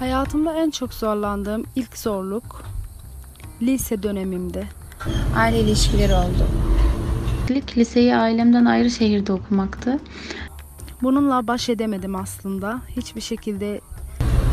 [0.00, 2.62] Hayatımda en çok zorlandığım ilk zorluk
[3.62, 4.64] lise dönemimde.
[5.36, 6.46] Aile ilişkileri oldu.
[7.48, 9.98] İlk liseyi ailemden ayrı şehirde okumaktı.
[11.02, 12.80] Bununla baş edemedim aslında.
[12.96, 13.80] Hiçbir şekilde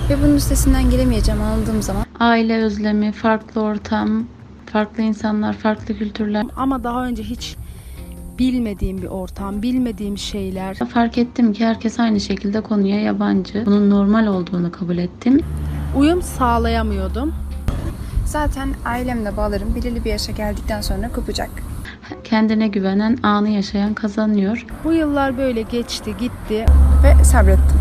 [0.10, 4.28] Ve bunun üstesinden gelemeyeceğim anladığım zaman Aile özlemi, farklı ortam,
[4.72, 6.46] farklı insanlar, farklı kültürler.
[6.56, 7.56] ama daha önce hiç
[8.40, 10.76] bilmediğim bir ortam, bilmediğim şeyler.
[10.76, 13.64] Fark ettim ki herkes aynı şekilde konuya yabancı.
[13.66, 15.40] Bunun normal olduğunu kabul ettim.
[15.98, 17.34] Uyum sağlayamıyordum.
[18.26, 21.50] zaten ailemle bağlarım belirli bir yaşa geldikten sonra kopacak.
[22.24, 24.66] Kendine güvenen, anı yaşayan kazanıyor.
[24.84, 26.66] Bu yıllar böyle geçti, gitti.
[27.04, 27.80] Ve sabrettim.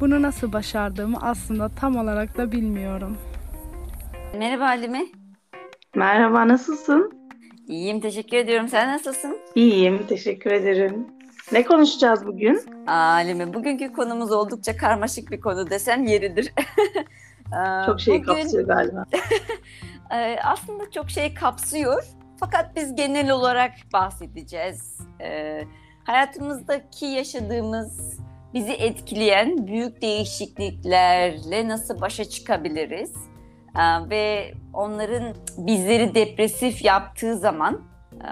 [0.00, 3.16] Bunu nasıl başardığımı aslında tam olarak da bilmiyorum.
[4.38, 5.06] Merhaba Halime.
[5.96, 7.19] Merhaba, nasılsın?
[7.70, 8.68] İyiyim, teşekkür ediyorum.
[8.68, 9.38] Sen nasılsın?
[9.54, 11.06] İyiyim, teşekkür ederim.
[11.52, 12.62] Ne konuşacağız bugün?
[12.86, 16.52] Halime, bugünkü konumuz oldukça karmaşık bir konu desem yeridir.
[17.52, 19.04] Aa, Çok şey bugün, kapsıyor galiba.
[20.14, 22.04] e, aslında çok şey kapsıyor.
[22.40, 24.98] Fakat biz genel olarak bahsedeceğiz.
[25.20, 25.60] E,
[26.04, 28.18] hayatımızdaki yaşadığımız,
[28.54, 33.12] bizi etkileyen büyük değişikliklerle nasıl başa çıkabiliriz?
[33.74, 35.22] Aa, ve onların
[35.58, 37.80] bizleri depresif yaptığı zaman
[38.14, 38.28] e,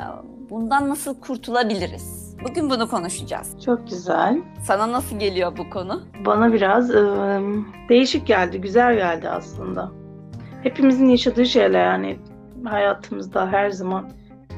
[0.51, 2.37] bundan nasıl kurtulabiliriz?
[2.49, 3.61] Bugün bunu konuşacağız.
[3.65, 4.39] Çok güzel.
[4.63, 6.03] Sana nasıl geliyor bu konu?
[6.27, 7.41] Bana biraz ıı,
[7.89, 9.93] değişik geldi, güzel geldi aslında.
[10.63, 12.19] Hepimizin yaşadığı şeyler yani
[12.65, 14.11] hayatımızda her zaman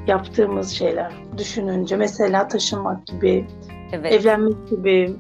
[0.06, 1.12] yaptığımız şeyler.
[1.38, 3.46] Düşününce mesela taşınmak gibi,
[3.92, 4.12] Evet.
[4.12, 5.16] evlenmek gibi,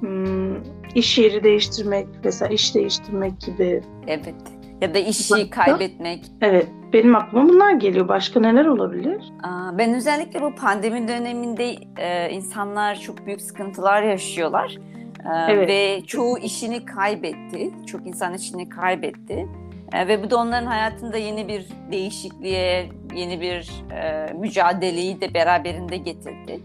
[0.00, 0.56] hmm,
[0.94, 3.82] iş yeri değiştirmek, mesela iş değiştirmek gibi.
[4.06, 4.34] Evet.
[4.80, 5.50] Ya da işi Başka?
[5.50, 6.24] kaybetmek.
[6.40, 8.08] Evet, benim aklıma bunlar geliyor.
[8.08, 9.22] Başka neler olabilir?
[9.42, 14.76] Aa, Ben özellikle bu pandemi döneminde e, insanlar çok büyük sıkıntılar yaşıyorlar.
[15.24, 15.68] Ee, Evet.
[15.68, 17.70] Ve çoğu işini kaybetti.
[17.86, 19.48] Çok insan işini kaybetti.
[19.92, 25.96] Ee, Ve bu da onların hayatında yeni bir değişikliğe, yeni bir e, mücadeleyi de beraberinde
[25.96, 26.60] getirdi.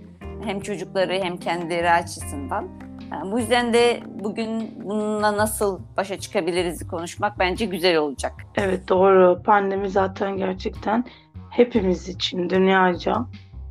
[0.46, 2.68] Hem çocukları hem kendileri açısından.
[3.14, 8.34] Yani bu yüzden de bugün bununla nasıl başa çıkabiliriz konuşmak bence güzel olacak.
[8.56, 9.44] Evet doğru.
[9.44, 11.06] Pandemi zaten gerçekten
[11.50, 13.26] hepimiz için dünyaca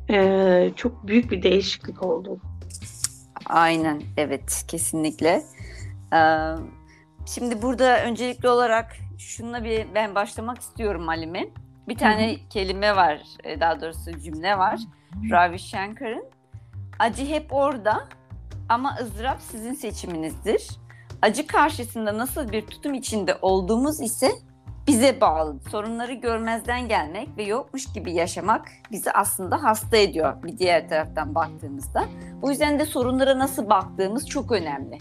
[0.09, 2.37] eee, çok büyük bir değişiklik oldu.
[3.45, 5.43] Aynen, evet, kesinlikle.
[6.13, 6.17] Ee,
[7.25, 11.47] şimdi burada öncelikli olarak şununla bir ben başlamak istiyorum Halime.
[11.87, 14.79] Bir tane kelime var, e, daha doğrusu cümle var.
[15.31, 16.25] Ravi Shankar'ın.
[16.99, 18.03] Acı hep orada
[18.69, 20.67] ama ızdırap sizin seçiminizdir.
[21.21, 24.31] Acı karşısında nasıl bir tutum içinde olduğumuz ise
[24.87, 25.59] bize bağlı.
[25.71, 32.03] Sorunları görmezden gelmek ve yokmuş gibi yaşamak bizi aslında hasta ediyor bir diğer taraftan baktığımızda.
[32.41, 34.97] Bu yüzden de sorunlara nasıl baktığımız çok önemli.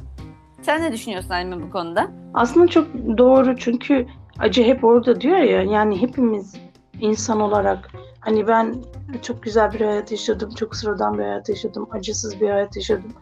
[0.63, 2.11] Sen ne düşünüyorsun Halime bu konuda?
[2.35, 4.07] Aslında çok doğru çünkü
[4.39, 6.55] acı hep orada diyor ya yani hepimiz
[7.01, 7.91] insan olarak
[8.21, 8.75] hani ben
[9.23, 13.15] çok güzel bir hayat yaşadım, çok sıradan bir hayat yaşadım, acısız bir hayat yaşadım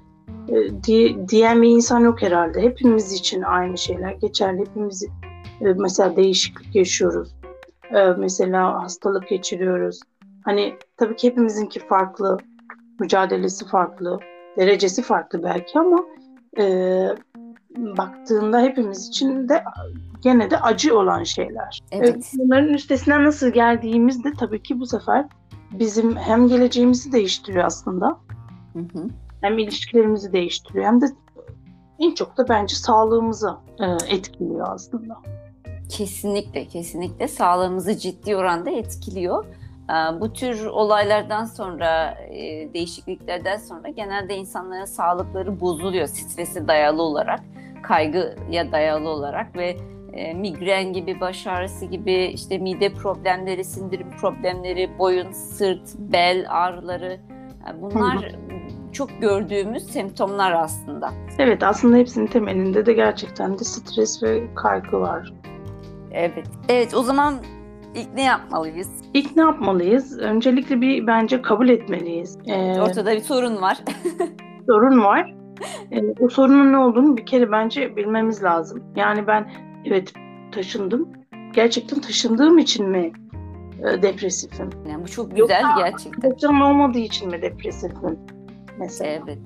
[1.28, 2.62] diyen bir insan yok herhalde.
[2.62, 4.60] Hepimiz için aynı şeyler geçerli.
[4.60, 5.02] Hepimiz
[5.60, 7.34] e, mesela değişiklik yaşıyoruz.
[7.94, 10.00] E, mesela hastalık geçiriyoruz.
[10.44, 12.38] Hani tabii ki hepimizinki farklı,
[13.00, 14.18] mücadelesi farklı,
[14.58, 16.04] derecesi farklı belki ama
[16.58, 16.64] e,
[17.76, 19.64] baktığında hepimiz için de
[20.20, 21.80] gene de acı olan şeyler.
[21.92, 22.30] Evet.
[22.34, 25.26] E, Bunların üstesinden nasıl geldiğimizde tabii ki bu sefer
[25.72, 28.18] bizim hem geleceğimizi değiştiriyor aslında
[28.72, 29.08] Hı hı.
[29.41, 31.06] Hem ilişkilerimizi değiştiriyor hem de
[31.99, 35.17] en çok da bence sağlığımızı e, etkiliyor aslında.
[35.89, 39.45] Kesinlikle, kesinlikle sağlığımızı ciddi oranda etkiliyor.
[39.91, 47.41] Ee, Bu tür olaylardan sonra, e, değişikliklerden sonra genelde insanların sağlıkları bozuluyor strese dayalı olarak,
[47.83, 49.77] kaygıya dayalı olarak ve
[50.12, 57.21] e, migren gibi, baş ağrısı gibi, işte mide problemleri, sindirim problemleri, boyun, sırt, bel ağrıları
[57.81, 58.34] bunlar
[58.93, 61.10] çok gördüğümüz semptomlar aslında.
[61.39, 65.33] Evet aslında hepsinin temelinde de gerçekten de stres ve kaygı var.
[66.13, 66.47] Evet.
[66.69, 67.34] Evet, o zaman
[67.95, 68.89] ilk ne yapmalıyız?
[69.15, 70.19] İlk ne yapmalıyız?
[70.19, 72.39] Öncelikle bir bence kabul etmeliyiz.
[72.47, 73.78] Ee, Ortada bir sorun var.
[74.66, 75.34] sorun var.
[75.93, 78.84] Ee, o sorunun ne olduğunu bir kere bence bilmemiz lazım.
[78.97, 79.51] Yani ben
[79.84, 80.13] evet
[80.53, 81.09] taşındım.
[81.53, 83.13] Gerçekten taşındığım için mi
[83.78, 84.71] e, depresifim?
[84.91, 86.31] Yani bu çok güzel Yoksa- gerçekten.
[86.31, 88.19] Taşınma olmadığı için mi depresifim?
[88.80, 89.10] Mesela.
[89.10, 89.38] Evet.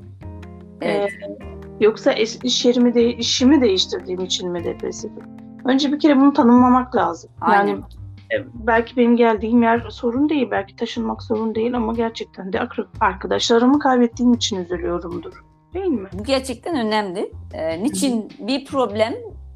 [0.81, 1.10] Evet.
[1.22, 1.38] Ee,
[1.81, 5.25] yoksa iş, iş yerimi de işimi değiştirdiğim için mi depresifim?
[5.64, 7.31] Önce bir kere bunu tanımlamak lazım.
[7.40, 7.66] Aynen.
[7.66, 12.60] Yani belki benim geldiğim yer sorun değil, belki taşınmak sorun değil ama gerçekten de
[13.00, 15.44] arkadaşlarımı kaybettiğim için üzülüyorumdur.
[15.75, 16.08] Değil mi?
[16.12, 17.32] Bu gerçekten önemli.
[17.52, 19.14] Ee, niçin bir problem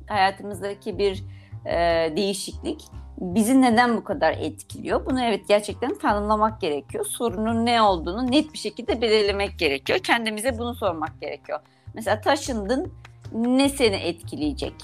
[0.09, 1.25] hayatımızdaki bir
[1.67, 1.77] e,
[2.17, 2.85] değişiklik
[3.21, 5.07] bizi neden bu kadar etkiliyor?
[5.07, 7.05] Bunu evet gerçekten tanımlamak gerekiyor.
[7.05, 9.99] Sorunun ne olduğunu net bir şekilde belirlemek gerekiyor.
[9.99, 11.61] Kendimize bunu sormak gerekiyor.
[11.95, 12.93] Mesela taşındın
[13.33, 14.75] ne seni etkileyecek?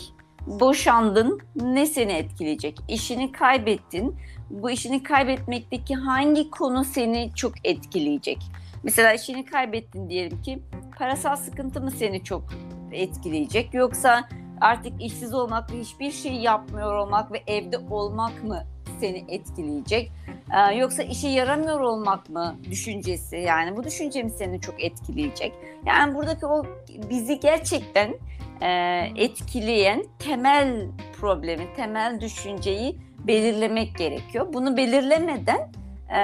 [0.47, 2.79] Boşandın ne seni etkileyecek?
[2.89, 4.17] İşini kaybettin.
[4.51, 8.39] Bu işini kaybetmekteki hangi konu seni çok etkileyecek?
[8.83, 10.59] Mesela işini kaybettin diyelim ki
[10.99, 12.45] parasal sıkıntı mı seni çok
[12.93, 14.29] etkileyecek yoksa
[14.65, 18.65] artık işsiz olmak ve hiçbir şey yapmıyor olmak ve evde olmak mı
[19.01, 20.13] seni etkileyecek?
[20.55, 25.53] Ee, yoksa işe yaramıyor olmak mı düşüncesi yani bu düşünce mi seni çok etkileyecek?
[25.87, 26.67] Yani buradaki o
[27.11, 28.15] bizi gerçekten
[28.61, 30.87] e, etkileyen temel
[31.21, 34.53] problemi, temel düşünceyi belirlemek gerekiyor.
[34.53, 35.73] Bunu belirlemeden
[36.17, 36.21] e,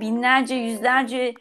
[0.00, 1.34] binlerce, yüzlerce,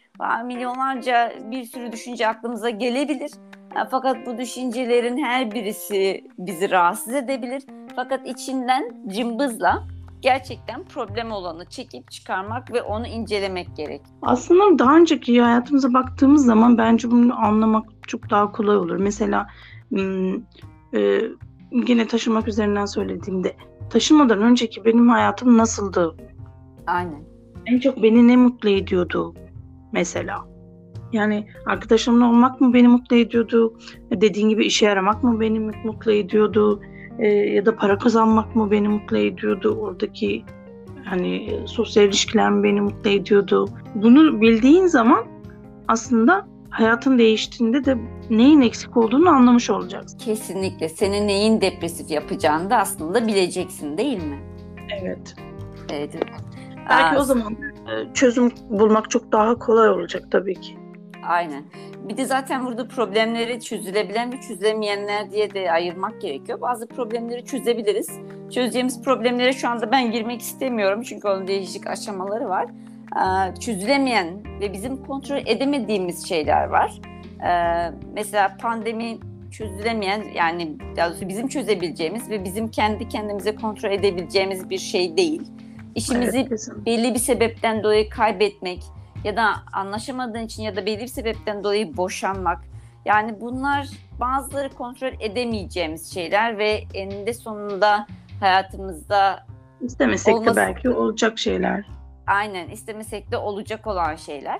[0.45, 3.31] milyonlarca bir sürü düşünce aklımıza gelebilir.
[3.75, 7.63] E, Fakat bu düşüncelerin her birisi bizi rahatsız edebilir.
[7.95, 9.83] Fakat içinden cımbızla
[10.21, 14.01] gerçekten problem olanı çekip çıkarmak ve onu incelemek gerek.
[14.21, 18.97] Aslında daha önceki hayatımıza baktığımız zaman bence bunu anlamak çok daha kolay olur.
[18.97, 19.47] Mesela
[20.93, 21.21] e,
[21.71, 23.55] yine taşımak üzerinden söylediğimde
[23.89, 26.15] taşımadan önceki benim hayatım nasıldı?
[26.87, 27.23] Aynen.
[27.65, 29.33] En çok beni ne mutlu ediyordu
[29.91, 30.54] mesela?
[31.13, 33.73] Yani arkadaşımla olmak mı beni mutlu ediyordu?
[34.11, 36.81] Dediğin gibi işe yaramak mı beni mutlu ediyordu?
[37.19, 39.77] Ee, ya da para kazanmak mı beni mutlu ediyordu?
[39.81, 40.43] Oradaki
[41.05, 43.67] hani e, sosyal ilişkiler mi beni mutlu ediyordu?
[43.95, 45.25] Bunu bildiğin zaman
[45.87, 47.97] aslında hayatın değiştiğinde de
[48.29, 50.17] neyin eksik olduğunu anlamış olacaksın.
[50.17, 50.89] Kesinlikle.
[50.89, 54.39] Senin neyin depresif yapacağını da aslında bileceksin değil mi?
[55.01, 55.35] Evet.
[55.93, 56.15] Evet.
[56.89, 60.77] Belki Aa, o zaman e, çözüm bulmak çok daha kolay olacak tabii ki.
[61.27, 61.63] Aynen.
[62.09, 66.61] Bir de zaten burada problemleri çözülebilen ve çözülemeyenler diye de ayırmak gerekiyor.
[66.61, 68.09] Bazı problemleri çözebiliriz.
[68.51, 72.65] Çözeceğimiz problemlere şu anda ben girmek istemiyorum çünkü onun değişik aşamaları var.
[73.15, 74.27] Ee, çözülemeyen
[74.61, 77.01] ve bizim kontrol edemediğimiz şeyler var.
[77.47, 79.17] Ee, mesela pandemi
[79.51, 85.41] çözülemeyen yani daha doğrusu bizim çözebileceğimiz ve bizim kendi kendimize kontrol edebileceğimiz bir şey değil.
[85.95, 88.83] İşimizi Evet, belli bir sebepten dolayı kaybetmek
[89.25, 92.61] ya da anlaşamadığın için ya da belli bir sebepten dolayı boşanmak.
[93.05, 93.87] Yani bunlar
[94.19, 98.07] bazıları kontrol edemeyeceğimiz şeyler ve eninde sonunda
[98.39, 99.45] hayatımızda
[99.81, 101.85] İstemesek de olması- belki olacak şeyler.
[102.27, 104.59] aynen istemesek de olacak olan şeyler.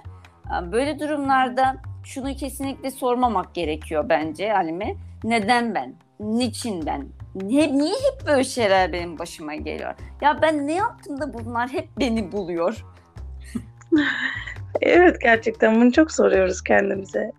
[0.72, 4.96] Böyle durumlarda şunu kesinlikle sormamak gerekiyor bence Halime.
[5.24, 5.94] Neden ben?
[6.20, 7.08] Niçin ben?
[7.50, 9.94] Hep, niye hep böyle şeyler benim başıma geliyor?
[10.22, 12.86] Ya ben ne yaptım da bunlar hep beni buluyor?
[14.81, 17.31] Evet gerçekten bunu çok soruyoruz kendimize.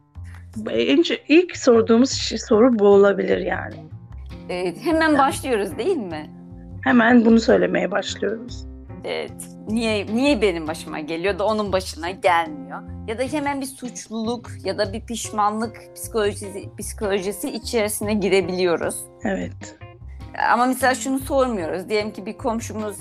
[0.70, 2.10] En ilk sorduğumuz
[2.48, 3.74] soru bu olabilir yani.
[4.48, 6.30] Ee, hemen başlıyoruz değil mi?
[6.84, 8.66] Hemen bunu söylemeye başlıyoruz.
[9.04, 9.32] Evet.
[9.68, 12.82] Niye niye benim başıma geliyor da onun başına gelmiyor?
[13.08, 18.96] Ya da hemen bir suçluluk ya da bir pişmanlık psikolojisi psikolojisi içerisine girebiliyoruz.
[19.24, 19.78] Evet.
[20.52, 21.88] Ama mesela şunu sormuyoruz.
[21.88, 22.96] Diyelim ki bir komşumuz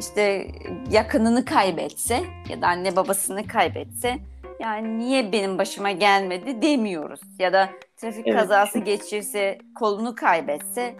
[0.00, 0.48] işte
[0.90, 4.18] yakınını kaybetse ya da anne babasını kaybetse
[4.60, 7.20] yani niye benim başıma gelmedi demiyoruz.
[7.38, 8.40] Ya da trafik Evet.
[8.40, 10.96] kazası geçirse kolunu kaybetse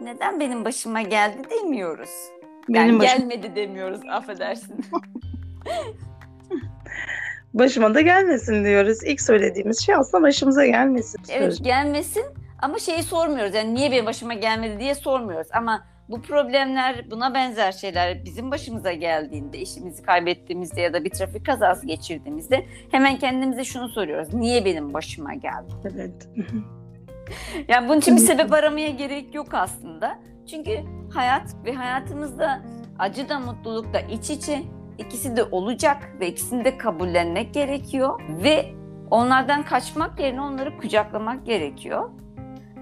[0.00, 2.10] neden benim başıma geldi demiyoruz.
[2.68, 4.84] Yani Benim başım- gelmedi demiyoruz affedersin.
[7.54, 8.98] başıma da gelmesin diyoruz.
[9.04, 11.20] İlk söylediğimiz şey aslında başımıza gelmesin.
[11.28, 12.24] Evet gelmesin
[12.62, 13.54] ama şeyi sormuyoruz.
[13.54, 15.48] Yani niye benim başıma gelmedi diye sormuyoruz.
[15.52, 21.46] Ama bu problemler buna benzer şeyler bizim başımıza geldiğinde, işimizi kaybettiğimizde ya da bir trafik
[21.46, 24.34] kazası geçirdiğimizde hemen kendimize şunu soruyoruz.
[24.34, 25.72] Niye benim başıma geldi?
[25.94, 26.28] Evet.
[27.68, 30.18] Yani bunun için bir sebep aramaya gerek yok aslında.
[30.50, 30.80] Çünkü
[31.14, 32.62] hayat ve hayatımızda
[32.98, 34.62] acı da mutluluk da iç içe.
[34.98, 38.20] ikisi de olacak ve ikisini de kabullenmek gerekiyor.
[38.44, 38.74] Ve
[39.10, 42.10] onlardan kaçmak yerine onları kucaklamak gerekiyor.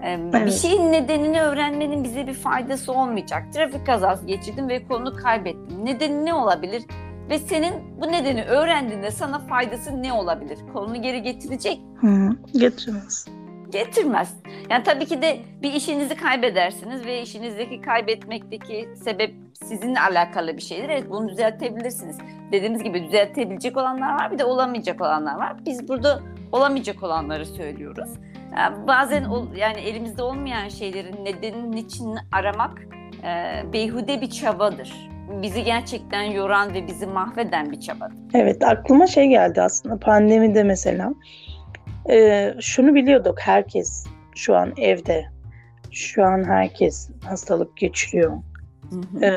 [0.04, 0.52] Ee, Bir Evet.
[0.52, 3.42] şeyin nedenini öğrenmenin bize bir faydası olmayacak.
[3.54, 5.86] Trafik kazası geçirdin ve kolunu kaybettin.
[5.86, 6.82] Nedeni ne olabilir?
[7.30, 10.58] Ve senin bu nedeni öğrendiğinde sana faydası ne olabilir?
[10.72, 13.26] Kolunu geri getirecek Hı, getirmez.
[13.70, 14.34] getirmez.
[14.70, 20.88] Yani tabii ki de bir işinizi kaybedersiniz ve işinizdeki kaybetmekteki sebep sizinle alakalı bir şeydir.
[20.88, 22.18] Evet bunu düzeltebilirsiniz.
[22.52, 25.56] Dediğimiz gibi düzeltebilecek olanlar var bir de olamayacak olanlar var.
[25.66, 26.20] Biz burada
[26.52, 28.08] olamayacak olanları söylüyoruz.
[28.56, 29.26] Yani bazen
[29.56, 32.82] yani elimizde olmayan şeylerin nedeninin için aramak
[33.24, 35.08] e, beyhude bir çabadır.
[35.42, 38.16] Bizi gerçekten yoran ve bizi mahveden bir çabadır.
[38.34, 41.14] Evet aklıma şey geldi aslında pandemide mesela
[42.10, 45.26] e, şunu biliyorduk herkes şu an evde.
[45.90, 48.32] Şu an herkes hastalık geçiriyor.
[48.90, 49.24] Hı hı.
[49.24, 49.32] Ee,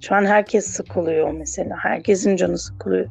[0.00, 1.76] şu an herkes sıkılıyor mesela.
[1.78, 3.06] Herkesin canı sıkılıyor.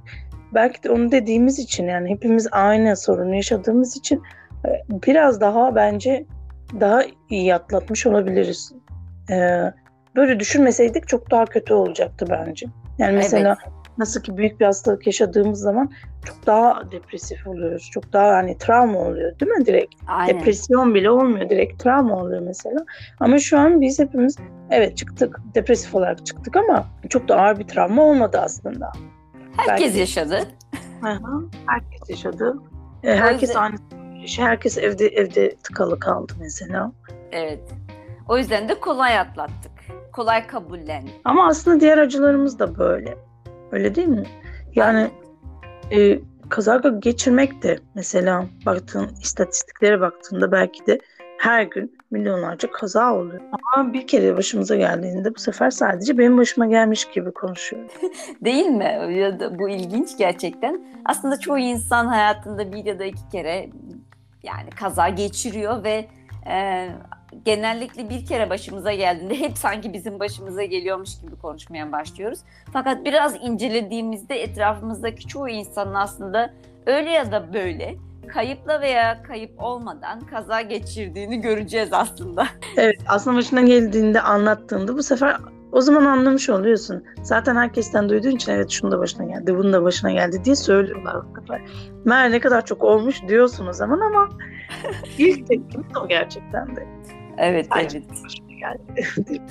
[0.53, 4.21] Belki de onu dediğimiz için yani hepimiz aynı sorunu yaşadığımız için
[4.89, 6.25] biraz daha bence
[6.79, 8.73] daha iyi atlatmış olabiliriz.
[9.31, 9.73] Ee,
[10.15, 12.65] böyle düşünmeseydik çok daha kötü olacaktı bence.
[12.97, 13.57] Yani mesela
[13.97, 15.91] nasıl ki büyük bir hastalık yaşadığımız zaman
[16.25, 17.89] çok daha depresif oluyoruz.
[17.93, 19.95] Çok daha hani travma oluyor değil mi direkt?
[20.07, 20.39] Aynen.
[20.39, 21.49] Depresyon bile olmuyor.
[21.49, 22.79] Direkt travma oluyor mesela.
[23.19, 24.37] Ama şu an biz hepimiz
[24.71, 25.39] evet çıktık.
[25.55, 28.91] Depresif olarak çıktık ama çok da ağır bir travma olmadı aslında.
[29.57, 30.39] Herkes belki- yaşadı.
[31.01, 31.49] Hı hı.
[31.65, 32.55] Herkes yaşadı.
[33.03, 33.75] Ee, Herkes aynı.
[34.37, 36.91] Herkes evde evde tıkalı kaldı mesela.
[37.31, 37.59] Evet.
[38.27, 39.71] O yüzden de kolay atlattık.
[40.11, 41.13] Kolay kabullendik.
[41.23, 43.17] Ama aslında diğer acılarımız da böyle.
[43.71, 44.23] Öyle değil mi?
[44.75, 45.11] Yani
[45.91, 50.99] e, kaza geçirmek de mesela baktığın istatistiklere baktığında belki de
[51.37, 53.41] her gün milyonlarca kaza oluyor.
[53.75, 57.89] Ama bir kere başımıza geldiğinde bu sefer sadece benim başıma gelmiş gibi konuşuyorum.
[58.41, 58.99] Değil mi?
[59.59, 60.85] Bu ilginç gerçekten.
[61.05, 63.69] Aslında çoğu insan hayatında bir ya da iki kere
[64.43, 66.07] yani kaza geçiriyor ve
[66.47, 66.89] e,
[67.45, 72.39] genellikle bir kere başımıza geldiğinde hep sanki bizim başımıza geliyormuş gibi konuşmaya başlıyoruz.
[72.73, 76.53] Fakat biraz incelediğimizde etrafımızdaki çoğu insanın aslında
[76.85, 77.95] öyle ya da böyle
[78.27, 82.47] kayıpla veya kayıp olmadan kaza geçirdiğini göreceğiz aslında.
[82.77, 85.37] Evet aslında başına geldiğinde anlattığında bu sefer
[85.73, 87.03] o zaman anlamış oluyorsun.
[87.21, 91.15] Zaten herkesten duyduğun için evet şunun da başına geldi, bunun da başına geldi diye söylüyorlar
[91.15, 91.61] bu sefer.
[92.05, 94.29] Meğer ne kadar çok olmuş diyorsun o zaman ama
[95.17, 96.87] ilk tepkimiz o gerçekten de.
[97.37, 98.07] Evet, Sadece evet.
[98.59, 99.41] geldi.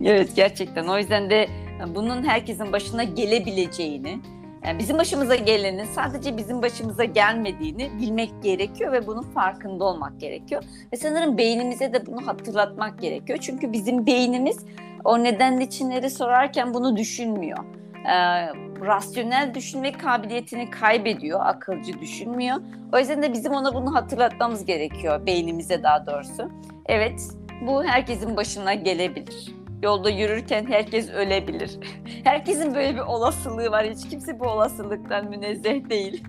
[0.04, 0.86] evet gerçekten.
[0.86, 1.48] O yüzden de
[1.94, 4.20] bunun herkesin başına gelebileceğini,
[4.64, 10.64] yani bizim başımıza gelenin sadece bizim başımıza gelmediğini bilmek gerekiyor ve bunun farkında olmak gerekiyor.
[10.92, 13.38] Ve sanırım beynimize de bunu hatırlatmak gerekiyor.
[13.42, 14.58] Çünkü bizim beynimiz
[15.04, 17.58] o neden içinleri sorarken bunu düşünmüyor.
[18.04, 18.48] Ee,
[18.86, 22.56] rasyonel düşünme kabiliyetini kaybediyor, akılcı düşünmüyor.
[22.92, 26.50] O yüzden de bizim ona bunu hatırlatmamız gerekiyor, beynimize daha doğrusu.
[26.86, 27.22] Evet,
[27.66, 29.63] bu herkesin başına gelebilir.
[29.84, 31.78] Yolda yürürken herkes ölebilir.
[32.24, 33.86] Herkesin böyle bir olasılığı var.
[33.86, 36.24] Hiç kimse bu olasılıktan münezzeh değil.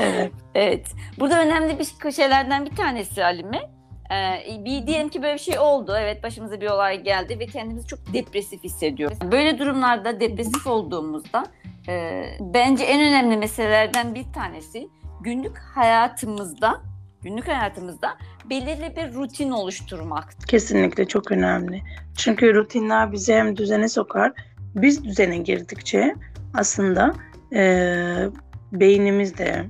[0.00, 0.32] Evet.
[0.54, 0.86] Evet.
[1.20, 3.70] Burada önemli bir şeylerden bir tanesi Halime.
[4.10, 5.96] Ee, bir diyelim ki böyle bir şey oldu.
[5.98, 9.18] Evet başımıza bir olay geldi ve kendimizi çok depresif hissediyoruz.
[9.32, 11.44] Böyle durumlarda depresif olduğumuzda
[11.88, 14.88] e, bence en önemli meselelerden bir tanesi
[15.20, 16.80] günlük hayatımızda
[17.22, 18.16] günlük hayatımızda
[18.50, 20.34] belirli bir rutin oluşturmak.
[20.48, 21.82] Kesinlikle çok önemli.
[22.16, 24.32] Çünkü rutinler bizi hem düzene sokar.
[24.74, 26.14] Biz düzene girdikçe
[26.54, 27.14] aslında
[27.52, 28.28] eee
[28.72, 29.66] beynimiz de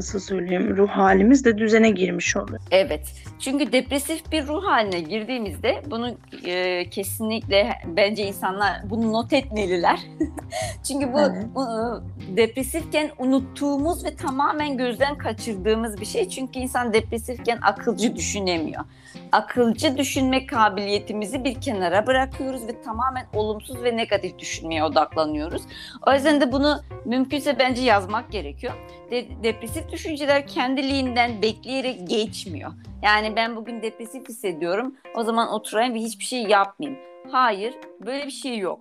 [0.00, 2.60] nasıl söyleyeyim ruh halimiz de düzene girmiş oluyor.
[2.70, 3.12] Evet.
[3.38, 10.00] Çünkü depresif bir ruh haline girdiğimizde bunu e, kesinlikle bence insanlar bunu not etmeliler.
[10.88, 11.46] Çünkü bu, Evet.
[11.54, 16.28] bu, e, depresifken unuttuğumuz ve tamamen gözden kaçırdığımız bir şey.
[16.28, 18.84] Çünkü insan depresifken akılcı düşünemiyor.
[19.32, 25.62] Akılcı düşünme kabiliyetimizi bir kenara bırakıyoruz ve tamamen olumsuz ve negatif düşünmeye odaklanıyoruz.
[26.06, 28.72] O yüzden de bunu mümkünse bence yazmak gerekiyor.
[29.10, 32.72] De- depresif düşünceler kendiliğinden bekleyerek geçmiyor.
[33.02, 34.94] Yani ben bugün depresif hissediyorum.
[35.14, 37.00] O zaman oturayım ve hiçbir şey yapmayayım.
[37.30, 37.74] Hayır,
[38.06, 38.80] böyle bir şey yok.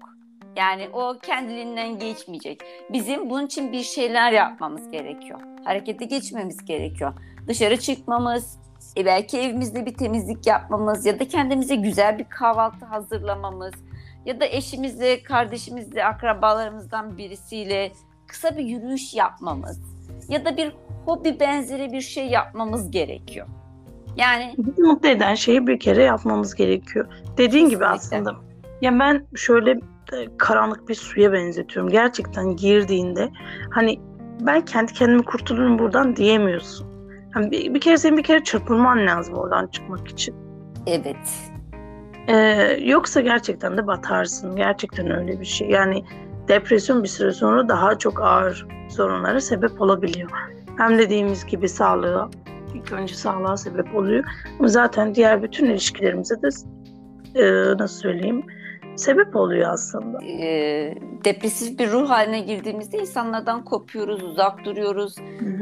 [0.57, 2.61] Yani o kendiliğinden geçmeyecek.
[2.93, 5.39] Bizim bunun için bir şeyler yapmamız gerekiyor.
[5.65, 7.13] Harekete geçmemiz gerekiyor.
[7.47, 8.59] Dışarı çıkmamız,
[8.97, 13.73] e belki evimizde bir temizlik yapmamız ya da kendimize güzel bir kahvaltı hazırlamamız
[14.25, 17.91] ya da eşimizle, kardeşimizle, akrabalarımızdan birisiyle
[18.27, 19.79] kısa bir yürüyüş yapmamız
[20.29, 20.73] ya da bir
[21.09, 23.47] hobi benzeri bir şey yapmamız gerekiyor.
[24.17, 27.07] Yani Bizi mutlu eden şeyi bir kere yapmamız gerekiyor.
[27.37, 28.17] Dediğin gibi Kesinlikle.
[28.27, 28.35] aslında.
[28.81, 31.91] Ya ben şöyle e, karanlık bir suya benzetiyorum.
[31.91, 33.29] Gerçekten girdiğinde
[33.71, 33.99] hani
[34.41, 36.87] ben kendi kendimi kurtulurum buradan diyemiyorsun.
[37.33, 40.35] Hani bir, bir kere senin bir kere çırpınman lazım oradan çıkmak için.
[40.87, 41.17] evet,
[42.27, 44.55] Ee, yoksa gerçekten de batarsın.
[44.55, 45.69] Gerçekten öyle bir şey.
[45.69, 46.03] Yani
[46.47, 50.29] depresyon bir süre sonra daha çok ağır sorunlara sebep olabiliyor.
[50.79, 52.29] Hem dediğimiz gibi sağlığa,
[52.75, 54.23] ilk önce sağlığa sebep oluyor.
[54.59, 56.49] Ama zaten diğer bütün ilişkilerimize de
[57.35, 58.43] e, nasıl söyleyeyim
[58.95, 60.25] sebep oluyor aslında.
[60.25, 65.15] e, depresif bir ruh haline girdiğimizde insanlardan kopuyoruz, uzak duruyoruz.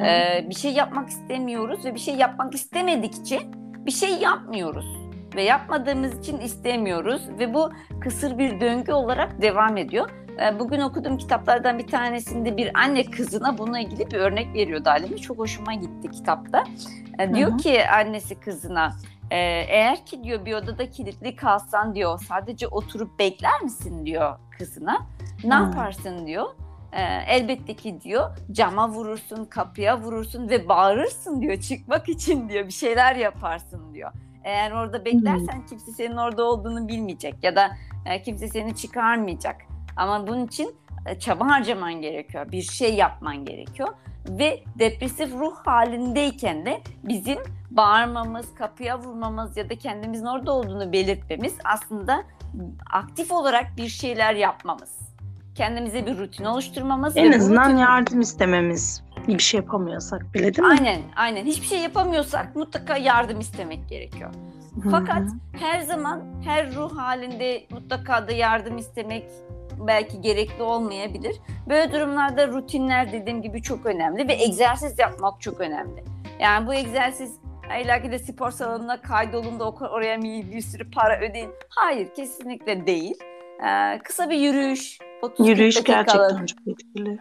[0.06, 3.40] Ee, bir şey yapmak istemiyoruz ve bir şey yapmak istemedikçe
[3.86, 4.98] bir şey yapmıyoruz.
[5.36, 7.70] Ve yapmadığımız için istemiyoruz ve bu
[8.02, 10.10] kısır bir döngü olarak devam ediyor.
[10.42, 15.18] E, bugün okuduğum kitaplardan bir tanesinde bir anne kızına bununla ilgili bir örnek veriyordu Halime.
[15.18, 16.64] Çok hoşuma gitti kitapta.
[17.20, 17.58] E, diyor Hı hı.
[17.58, 18.96] ki annesi kızına
[19.32, 19.38] e,
[19.70, 25.08] eğer ki diyor bir odada kilitli kalsan diyor sadece oturup bekler misin diyor kızına.
[25.44, 25.64] Ne Hı.
[25.64, 26.46] yaparsın diyor.
[26.92, 32.74] E, elbette ki diyor cama vurursun, kapıya vurursun ve bağırırsın diyor çıkmak için diyor bir
[32.74, 34.12] şeyler yaparsın diyor.
[34.44, 37.70] Eğer orada beklersen kimse senin orada olduğunu bilmeyecek ya da
[38.06, 39.56] e, kimse seni çıkarmayacak.
[39.98, 40.76] Ama bunun için
[41.06, 42.52] e, çaba harcaman gerekiyor.
[42.52, 43.90] Bir şey yapman gerekiyor.
[44.30, 47.38] Ve depresif ruh halindeyken de bizim
[47.72, 52.24] bağırmamız, kapıya vurmamız ya da kendimizin orada olduğunu belirtmemiz aslında
[52.92, 54.98] aktif olarak bir şeyler yapmamız.
[55.56, 57.18] Kendimize bir rutin oluşturmamız.
[57.18, 59.04] En azından rutin- yardım istememiz.
[59.28, 60.76] Bir şey yapamıyorsak bile değil mi?
[60.80, 61.46] Aynen, aynen.
[61.46, 64.34] Hiçbir şey yapamıyorsak mutlaka yardım istemek gerekiyor.
[64.92, 65.22] Fakat
[65.60, 69.26] her zaman her ruh halinde mutlaka da yardım istemek
[69.88, 71.36] belki gerekli olmayabilir.
[71.70, 76.04] Böyle durumlarda rutinler dediğim gibi çok önemli ve egzersiz yapmak çok önemli.
[76.40, 77.40] Yani bu egzersiz
[77.84, 81.50] illa ki de spor salonuna kaydolun da oraya bir sürü para ödeyin.
[81.70, 83.16] Hayır kesinlikle değil.
[83.68, 86.08] Ee, kısa bir yürüyüş, 30 Yürüyüş dakikalık.
[86.08, 87.18] gerçekten çok etkili.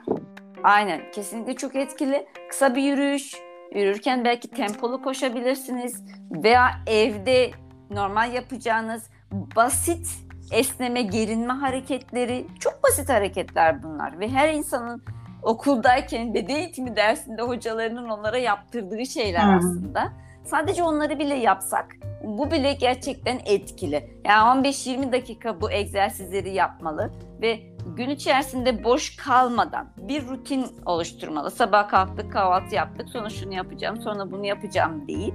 [0.62, 2.26] Aynen kesinlikle çok etkili.
[2.49, 3.35] Kısa bir yürüyüş,
[3.75, 7.50] yürürken belki tempolu koşabilirsiniz veya evde
[7.91, 9.11] normal yapacağınız
[9.57, 10.09] basit
[10.53, 15.03] esneme, gerinme hareketleri çok basit hareketler bunlar ve her insanın
[15.43, 19.57] okuldayken beden eğitimi dersinde hocalarının onlara yaptırdığı şeyler hı.
[19.57, 20.12] aslında.
[20.45, 21.87] Sadece onları bile yapsak
[22.25, 24.11] bu bile gerçekten etkili.
[24.25, 27.12] Yani 15-20 dakika bu egzersizleri yapmalı
[27.43, 27.61] ve
[27.97, 31.50] gün içerisinde boş kalmadan bir rutin oluşturmalı.
[31.50, 35.35] Sabah kalktık, kahvaltı yaptık, sonra şunu yapacağım, sonra bunu yapacağım değil.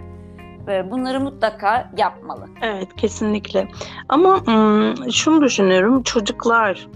[0.67, 2.45] Bunları mutlaka yapmalı.
[2.61, 3.67] Evet kesinlikle.
[4.09, 4.43] Ama
[5.11, 6.03] şunu düşünüyorum.
[6.03, 6.87] Çocuklar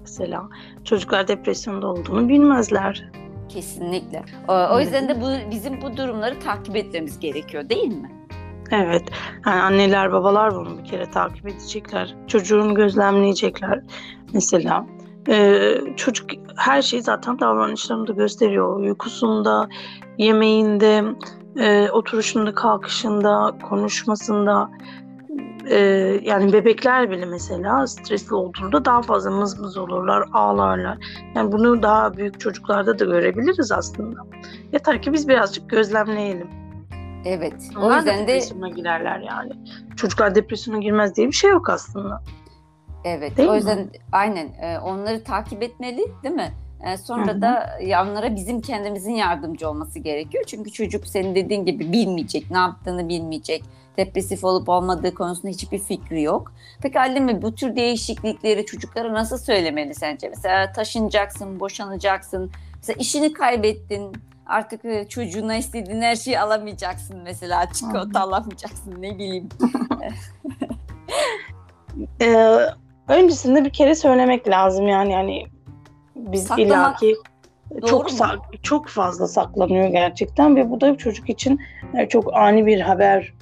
[0.00, 0.48] mesela
[0.84, 3.10] çocuklar depresyonda olduğunu bilmezler.
[3.48, 4.22] Kesinlikle.
[4.48, 8.10] O, o yüzden de bu bizim bu durumları takip etmemiz gerekiyor değil mi?
[8.70, 9.02] Evet.
[9.46, 12.14] Yani anneler babalar bunu bir kere takip edecekler.
[12.26, 13.80] Çocuğunu gözlemleyecekler
[14.32, 14.86] mesela.
[15.28, 18.76] Ee, çocuk her şeyi zaten davranışlarında gösteriyor.
[18.76, 19.68] Uykusunda,
[20.18, 21.04] yemeğinde,
[21.56, 24.70] e, oturuşunda, kalkışında, konuşmasında.
[25.70, 25.76] Ee,
[26.22, 30.98] yani bebekler bile mesela stresli olduğunda daha fazla mızmız olurlar, ağlarlar.
[31.34, 34.20] Yani bunu daha büyük çocuklarda da görebiliriz aslında.
[34.72, 36.48] Yeter ki biz birazcık gözlemleyelim.
[37.24, 37.54] Evet.
[37.76, 39.52] O Onlar da yüzden de depresyona girerler yani.
[39.96, 42.22] Çocuklar depresyona girmez diye bir şey yok aslında.
[43.04, 43.36] evet.
[43.36, 43.56] Değil o mi?
[43.56, 46.52] yüzden aynen e, onları takip etmeli, değil mi?
[46.80, 50.44] E, sonra da onlara bizim kendimizin yardımcı olması gerekiyor.
[50.46, 53.64] Çünkü çocuk senin dediğin gibi bilmeyecek, ne yaptığını bilmeyecek.
[53.96, 56.52] Depresif olup olmadığı konusunda hiçbir fikri yok.
[56.82, 60.28] Peki Halime bu tür değişiklikleri çocuklara nasıl söylemeli sence?
[60.28, 62.50] Mesela taşınacaksın, boşanacaksın.
[62.76, 64.12] Mesela işini kaybettin.
[64.46, 67.72] Artık e, çocuğuna istediğin her şeyi alamayacaksın mesela.
[67.72, 69.48] Çikolata alamayacaksın ne bileyim.
[72.20, 72.58] Ee,
[73.08, 75.46] öncesinde bir kere söylemek lazım yani yani
[76.16, 77.16] biz Saklamak illaki
[77.82, 78.10] doğru çok
[78.62, 81.60] çok fazla saklanıyor gerçekten ve bu da çocuk için
[81.98, 83.32] e, çok ani bir haber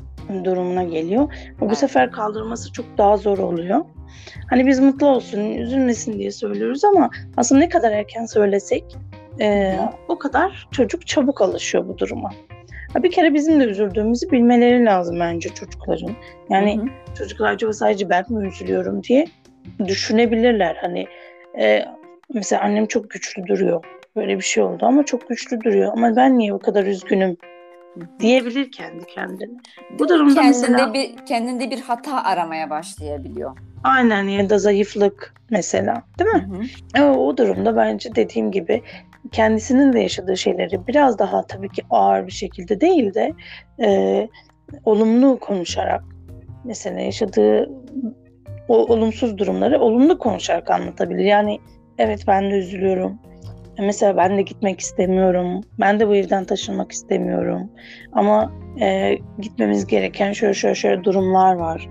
[0.44, 1.32] durumuna geliyor.
[1.56, 1.78] Ve Bu Evet.
[1.78, 3.84] sefer kaldırması çok daha zor oluyor.
[4.50, 8.96] Hani biz mutlu olsun, üzülmesin diye söylüyoruz ama aslında ne kadar erken söylesek
[9.40, 12.30] e, o kadar çocuk çabuk alışıyor bu duruma.
[13.02, 16.10] Bir kere bizim de üzüldüğümüzü bilmeleri lazım bence çocukların.
[16.50, 17.14] Yani Hı hı.
[17.18, 19.26] çocuklar acaba sadece ben mi üzülüyorum diye
[19.78, 20.76] düşünebilirler.
[20.80, 21.06] Hani
[21.60, 21.84] e,
[22.34, 23.84] mesela annem çok güçlü duruyor.
[24.16, 25.92] Böyle bir şey oldu ama çok güçlü duruyor.
[25.92, 27.36] Ama ben niye bu kadar üzgünüm
[28.20, 29.50] diyebilir kendi kendine.
[29.98, 33.58] Bu durumda kendinde mesela bir kendinde bir hata aramaya başlayabiliyor.
[33.84, 36.68] aynen ya da zayıflık mesela değil mi?
[36.98, 38.82] O, o durumda bence dediğim gibi
[39.32, 43.32] kendisinin de yaşadığı şeyleri biraz daha tabii ki ağır bir şekilde değil de
[43.82, 44.28] e,
[44.84, 46.04] olumlu konuşarak
[46.64, 47.70] mesela yaşadığı
[48.68, 51.24] o olumsuz durumları olumlu konuşarak anlatabilir.
[51.24, 51.60] Yani
[52.02, 53.18] evet ben de üzülüyorum.
[53.78, 55.60] Mesela ben de gitmek istemiyorum.
[55.80, 57.70] Ben de bu evden taşınmak istemiyorum.
[58.12, 61.88] Ama e, gitmemiz gereken şöyle şöyle şöyle durumlar var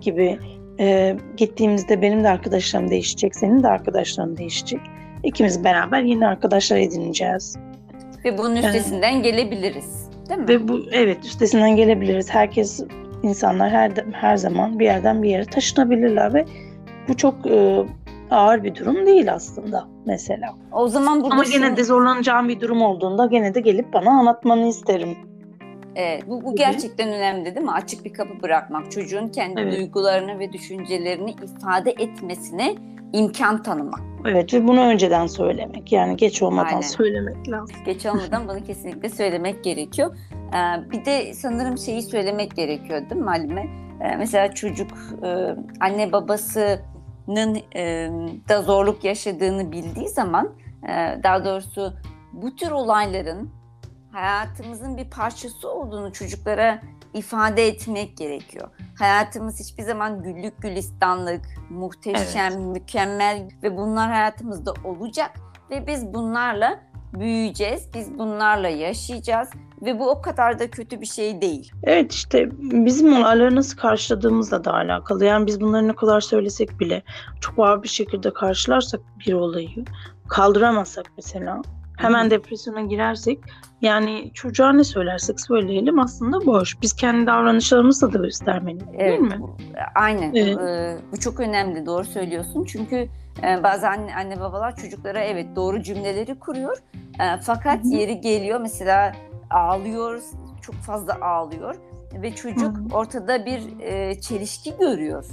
[0.00, 0.38] gibi.
[0.80, 4.80] E, gittiğimizde benim de arkadaşlarım değişecek, senin de arkadaşların değişecek.
[5.22, 7.56] İkimiz beraber yeni arkadaşlar edineceğiz.
[8.24, 10.08] Ve bunun üstesinden gelebiliriz.
[10.28, 10.48] Değil mi?
[10.48, 12.30] Ve bu evet üstesinden gelebiliriz.
[12.30, 12.84] Herkes
[13.22, 16.44] insanlar her her zaman bir yerden bir yere taşınabilirler ve
[17.08, 17.84] bu çok e,
[18.34, 20.54] ağır bir durum değil aslında mesela.
[20.72, 24.66] o zaman burada Ama gene de zorlanacağım bir durum olduğunda gene de gelip bana anlatmanı
[24.66, 25.16] isterim.
[25.96, 27.72] Evet, bu, bu gerçekten önemli değil mi?
[27.72, 28.92] Açık bir kapı bırakmak.
[28.92, 29.76] Çocuğun kendi Evet.
[29.78, 32.74] duygularını ve düşüncelerini ifade etmesine
[33.12, 34.00] imkan tanımak.
[34.26, 35.92] Evet ve bunu önceden söylemek.
[35.92, 36.80] Yani geç olmadan Aynen.
[36.80, 37.76] söylemek lazım.
[37.86, 40.16] Geç olmadan bunu kesinlikle söylemek gerekiyor.
[40.32, 43.66] Ee, bir de sanırım şeyi söylemek gerekiyor değil mi Halime?
[44.00, 44.90] Ee, mesela çocuk
[45.22, 45.28] e,
[45.80, 46.78] anne babasının e,
[48.48, 50.52] da zorluk yaşadığını bildiği zaman
[51.22, 51.92] daha doğrusu
[52.32, 53.50] bu tür olayların
[54.12, 56.80] hayatımızın bir parçası olduğunu çocuklara
[57.14, 58.68] ifade etmek gerekiyor.
[58.98, 65.30] Hayatımız hiçbir zaman güllük gülistanlık, muhteşem, mükemmel ve bunlar hayatımızda olacak
[65.70, 66.80] ve biz bunlarla
[67.20, 69.48] büyüyeceğiz, biz bunlarla yaşayacağız
[69.82, 71.72] ve bu o kadar da kötü bir şey değil.
[71.82, 75.24] Evet işte bizim olayları nasıl karşıladığımızla da alakalı.
[75.24, 77.02] Yani biz bunları ne kadar söylesek bile
[77.40, 79.84] çok ağır bir şekilde karşılarsak bir olayı
[80.28, 81.62] kaldıramazsak mesela
[81.98, 83.38] hemen depresyona girersek
[83.82, 86.82] yani çocuğa ne söylersek söyleyelim aslında boş.
[86.82, 89.36] Biz kendi davranışlarımızla da göstermeliyiz değil Evet, mi?
[89.40, 89.56] bu-
[89.94, 90.34] aynen.
[90.34, 90.58] Evet.
[90.58, 92.64] Ee, bu çok önemli, doğru söylüyorsun.
[92.64, 93.08] Çünkü
[93.64, 96.76] bazı anne, anne babalar çocuklara evet doğru cümleleri kuruyor.
[97.20, 97.94] E, fakat Hı hı.
[97.94, 99.12] yeri geliyor mesela
[99.50, 100.22] ağlıyor,
[100.62, 101.74] çok fazla ağlıyor
[102.22, 105.24] ve çocuk Hı ortada bir e, çelişki görüyor.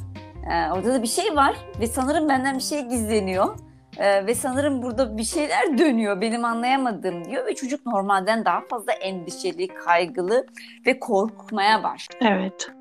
[0.52, 3.56] E, orada bir şey var ve sanırım benden bir şey gizleniyor.
[3.98, 8.92] E, ve sanırım burada bir şeyler dönüyor benim anlayamadığım diyor ve çocuk normalden daha fazla
[8.92, 10.46] endişeli, kaygılı
[10.86, 12.22] ve korkmaya başlıyor.
[12.22, 12.72] Evet.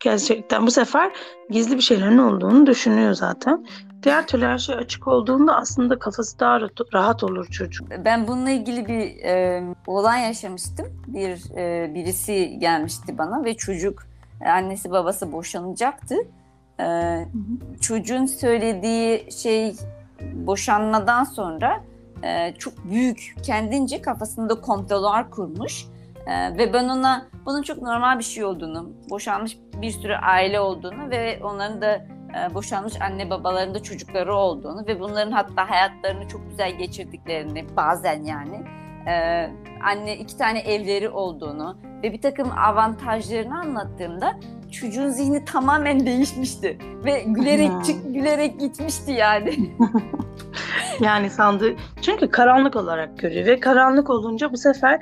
[0.00, 1.10] Gerçekten bu sefer
[1.50, 3.66] gizli bir şeylerin olduğunu düşünüyor zaten.
[4.02, 7.88] Diğer türlü her şey açık olduğunda aslında kafası daha rahat- olur çocuk.
[8.04, 10.86] Ben bununla ilgili bir e, olay yaşamıştım.
[11.06, 14.06] Bir e, birisi gelmişti bana ve çocuk
[14.44, 16.14] e, annesi babası boşanacaktı.
[16.80, 17.18] E,
[17.80, 19.76] çocuğun söylediği şey
[20.32, 21.84] boşanmadan sonra
[22.22, 25.84] e, çok büyük kendince kafasında komplolar kurmuş.
[26.26, 31.10] E, ve ben ona bunun çok normal bir şey olduğunu, boşanmış bir sürü aile olduğunu
[31.10, 32.06] ve onların da
[32.54, 38.62] boşanmış anne babaların da çocukları olduğunu ve bunların hatta hayatlarını çok güzel geçirdiklerini bazen yani
[39.06, 39.46] e,
[39.84, 44.36] anne iki tane evleri olduğunu ve bir takım avantajlarını anlattığımda
[44.72, 49.54] çocuğun zihni tamamen değişmişti ve gülerek çık gülerek gitmişti yani.
[51.00, 55.00] Yani sandığı çünkü karanlık olarak görüyor ve karanlık olunca bu sefer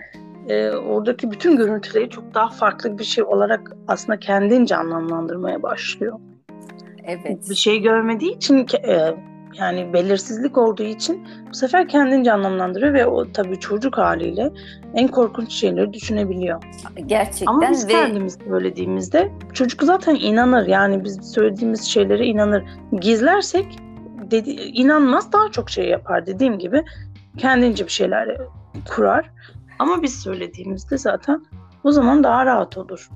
[0.49, 6.18] e, oradaki bütün görüntüleri çok daha farklı bir şey olarak aslında kendince anlamlandırmaya başlıyor.
[7.07, 7.51] Evet.
[7.51, 9.14] Bir şey görmediği için e,
[9.59, 14.51] yani belirsizlik olduğu için bu sefer kendince anlamlandırıyor ve o tabii çocuk haliyle
[14.95, 16.62] en korkunç şeyleri düşünebiliyor.
[17.07, 20.67] Gerçekten Ama biz ve kendimiz söylediğimizde çocuk zaten inanır.
[20.67, 22.64] Yani biz söylediğimiz şeylere inanır.
[23.01, 23.79] Gizlersek
[24.31, 26.85] dedi, inanmaz daha çok şey yapar dediğim gibi
[27.38, 28.37] kendince bir şeyler
[28.88, 29.31] kurar.
[29.79, 31.45] Ama biz söylediğimizde zaten
[31.85, 33.11] o zaman daha rahat olur.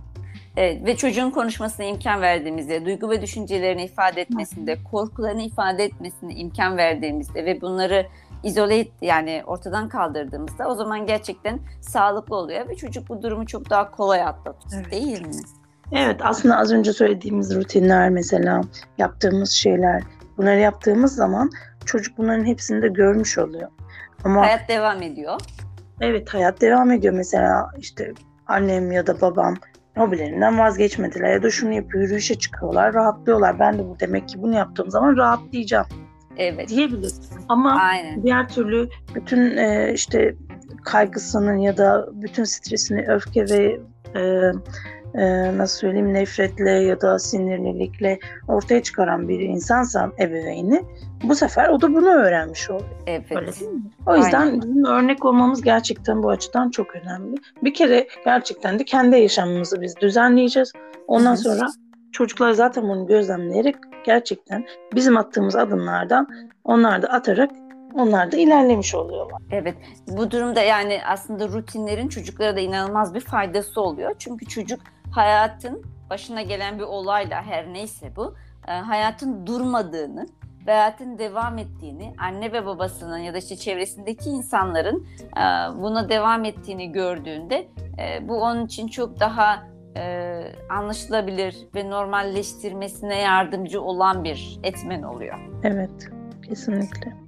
[0.59, 6.77] Evet, ve çocuğun konuşmasına imkan verdiğimizde, duygu ve düşüncelerini ifade etmesinde, korkularını ifade etmesine imkan
[6.77, 8.07] verdiğimizde ve bunları
[8.43, 13.71] izole et, yani ortadan kaldırdığımızda o zaman gerçekten sağlıklı oluyor ve çocuk bu durumu çok
[13.71, 14.93] daha kolay atlatıyor Evet.
[14.93, 15.43] değil mi?
[15.93, 18.61] Evet aslında az önce söylediğimiz rutinler mesela
[18.99, 20.03] yaptığımız şeyler
[20.37, 21.51] bunları yaptığımız zaman
[21.85, 23.69] çocuk bunların hepsini de görmüş oluyor.
[24.25, 25.41] Ama Hayat devam ediyor.
[26.01, 28.13] Evet hayat devam ediyor mesela işte
[28.47, 29.55] annem ya da babam
[29.97, 34.55] hobilerinden vazgeçmediler ya da şunu yapıyor yürüyüşe çıkıyorlar rahatlıyorlar ben de bu demek ki bunu
[34.55, 35.87] yaptığım zaman rahatlayacağım
[36.37, 36.69] Evet.
[36.69, 37.31] diyebiliriz.
[37.49, 38.23] Ama Aynen.
[38.23, 40.35] diğer türlü bütün e, işte
[40.85, 43.81] kaygısının ya da bütün stresini öfke ve
[44.21, 44.53] e,
[45.15, 48.19] e, nasıl söyleyeyim nefretle ya da sinirlilikle
[48.49, 50.85] ortaya çıkaran bir insansa ebeveyni
[51.23, 52.91] bu sefer o da bunu öğrenmiş oluyor.
[53.07, 53.61] Öyle Evet.
[53.61, 53.81] değil mi?
[54.07, 54.61] O yüzden Aynen.
[54.61, 57.37] bizim örnek olmamız gerçekten bu açıdan çok önemli.
[57.63, 60.73] Bir kere gerçekten de kendi yaşamımızı biz düzenleyeceğiz.
[61.07, 61.43] Ondan Hı hı.
[61.43, 61.67] sonra
[62.13, 66.27] çocuklar zaten bunu gözlemleyerek gerçekten bizim attığımız adımlardan
[66.65, 67.51] onlar da atarak
[67.95, 69.43] onlar da ilerlemiş oluyorlar.
[69.51, 69.75] Evet.
[70.09, 74.15] Bu durumda yani aslında rutinlerin çocuklara da inanılmaz bir faydası oluyor.
[74.19, 78.35] Çünkü çocuk hayatın başına gelen bir olayla her neyse bu
[78.69, 80.27] e, hayatın durmadığını
[80.67, 85.43] ve hayatın devam ettiğini anne ve babasının ya da işte çevresindeki insanların e,
[85.83, 89.69] buna devam ettiğini gördüğünde e, bu onun için çok daha
[90.71, 95.39] anlaşılabilir ve normalleştirmesine yardımcı olan bir etmen oluyor.
[95.63, 96.09] Evet,
[96.49, 97.28] kesinlikle.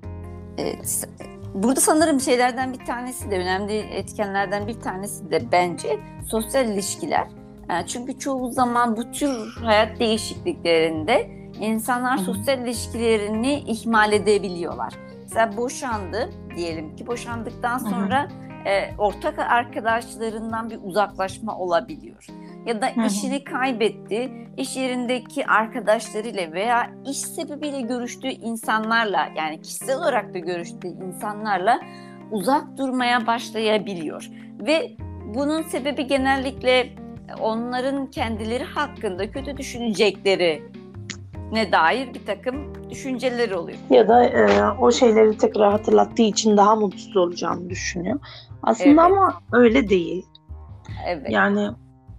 [0.61, 1.09] Evet.
[1.55, 7.27] Burada sanırım şeylerden bir tanesi de önemli etkenlerden bir tanesi de bence sosyal ilişkiler.
[7.70, 14.94] Yani Çünkü çoğu zaman bu tür hayat değişikliklerinde insanlar Hı sosyal ilişkilerini ihmal edebiliyorlar.
[15.23, 17.90] Mesela boşandı diyelim ki boşandıktan hı.
[17.90, 18.29] sonra
[18.66, 22.27] e, ortak arkadaşlarından bir uzaklaşma olabiliyor.
[22.66, 30.35] Ya da işini kaybetti, iş yerindeki arkadaşlarıyla veya iş sebebiyle görüştüğü insanlarla yani kişisel olarak
[30.35, 31.81] da görüştüğü insanlarla
[32.31, 34.31] uzak durmaya başlayabiliyor.
[34.66, 34.92] Ve
[35.35, 36.88] bunun sebebi genellikle
[37.40, 40.62] onların kendileri hakkında kötü düşünecekleri
[41.53, 42.55] ne dair bir takım
[42.90, 43.79] düşünceleri oluyor.
[43.90, 48.20] Ya da e, o şeyleri tekrar hatırlattığı için daha mutsuz olacağını düşünüyor.
[48.62, 49.12] Aslında Evet.
[49.18, 50.27] ama öyle değil.
[51.07, 51.31] Evet.
[51.31, 51.68] Yani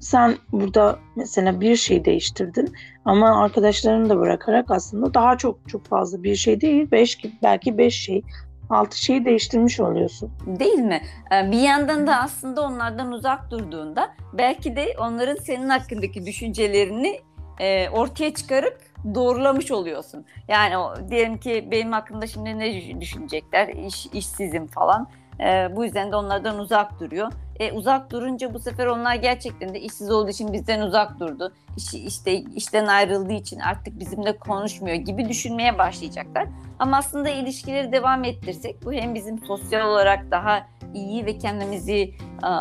[0.02, 2.74] sen burada mesela bir şey değiştirdin
[3.06, 6.92] ama arkadaşlarını da bırakarak aslında daha çok çok fazla bir şey değil.
[6.92, 8.22] Beş, belki beş şey,
[8.70, 10.32] altı şeyi değiştirmiş oluyorsun.
[10.46, 11.02] Değil mi?
[11.32, 17.20] Ee, Bir yandan da aslında onlardan uzak durduğunda belki de onların senin hakkındaki düşüncelerini
[17.60, 18.78] e, ortaya çıkarıp
[19.16, 20.26] doğrulamış oluyorsun.
[20.48, 23.68] Yani o, diyelim ki benim hakkımda şimdi ne düşünecekler?
[23.68, 25.08] İş, işsizim falan.
[25.40, 27.32] Ee, bu yüzden de onlardan uzak duruyor.
[27.60, 31.54] E, uzak durunca bu sefer onlar gerçekten de işsiz olduğu için bizden uzak durdu.
[31.78, 36.48] İş, işte işten ayrıldığı için artık bizimle konuşmuyor gibi düşünmeye başlayacaklar.
[36.80, 42.14] Ama aslında ilişkileri devam ettirsek bu hem bizim sosyal olarak daha iyi ve kendimizi
[42.44, 42.52] e,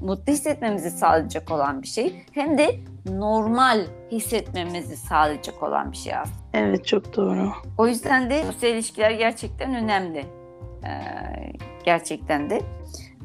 [0.00, 6.40] mutlu hissetmemizi sağlayacak olan bir şey hem de normal hissetmemizi sağlayacak olan bir şey aslında.
[6.52, 7.52] Evet çok doğru.
[7.78, 10.39] O yüzden de sosyal ilişkiler gerçekten önemli.
[10.84, 10.92] E,
[11.84, 12.60] gerçekten de.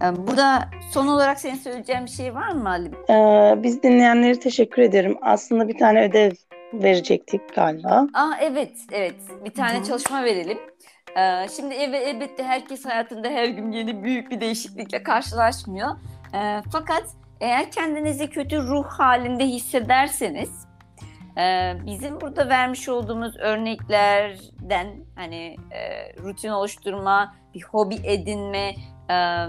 [0.01, 2.91] E, burada son olarak senin söyleyeceğin bir şey var mı Ali?
[3.09, 5.17] Ee, biz dinleyenlere teşekkür ederim.
[5.21, 6.31] Aslında bir tane ödev
[6.73, 8.07] verecektik galiba.
[8.13, 9.15] Aa evet, evet.
[9.45, 9.83] Bir tane Hı.
[9.83, 10.57] çalışma verelim.
[11.17, 15.89] Ee, şimdi evet, elbette herkes hayatında her gün yeni büyük bir değişiklikle karşılaşmıyor.
[16.33, 17.03] Ee, fakat
[17.41, 20.64] eğer kendinizi kötü ruh halinde hissederseniz,
[21.37, 28.75] e, bizim burada vermiş olduğumuz örneklerden hani e, rutin oluşturma, bir hobi edinme
[29.09, 29.47] e,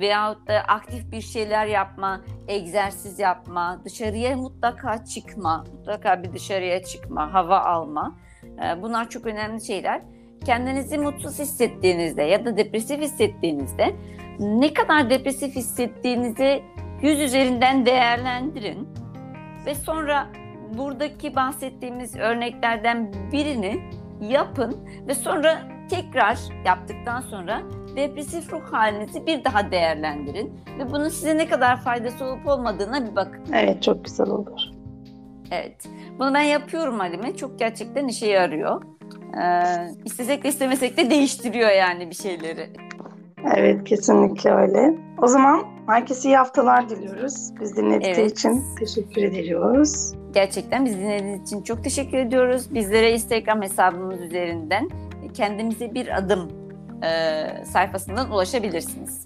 [0.00, 7.34] veyahut da aktif bir şeyler yapma, egzersiz yapma, dışarıya mutlaka çıkma, mutlaka bir dışarıya çıkma,
[7.34, 8.18] hava alma.
[8.44, 10.02] Ee, Bunlar çok önemli şeyler.
[10.44, 13.96] Kendinizi mutsuz hissettiğinizde ya da depresif hissettiğinizde
[14.38, 16.62] ne kadar depresif hissettiğinizi
[17.02, 18.88] yüz üzerinden değerlendirin
[19.66, 20.28] ve sonra
[20.78, 23.80] buradaki bahsettiğimiz örneklerden birini
[24.20, 24.76] yapın
[25.08, 25.58] ve sonra
[25.90, 27.62] tekrar yaptıktan sonra
[27.96, 33.16] depresif ruh halinizi bir daha değerlendirin ve bunun size ne kadar faydası olup olmadığına bir
[33.16, 33.44] bakın.
[33.52, 34.60] Evet çok güzel olur.
[35.50, 35.88] Evet.
[36.18, 37.36] Bunu ben yapıyorum Halime.
[37.36, 38.82] Çok gerçekten işe yarıyor.
[39.42, 42.70] Ee, istesek de istemesek de değiştiriyor yani bir şeyleri.
[43.54, 44.94] Evet kesinlikle öyle.
[45.22, 47.50] O zaman herkese iyi haftalar diliyoruz.
[47.60, 48.32] Biz dinledikleri Evet.
[48.32, 50.12] için teşekkür ediyoruz.
[50.34, 52.74] Gerçekten bizi dinlediğiniz için çok teşekkür ediyoruz.
[52.74, 54.88] Bizlere Instagram hesabımız üzerinden
[55.34, 56.48] kendimize bir adım
[57.02, 59.24] e, sayfasından ulaşabilirsiniz.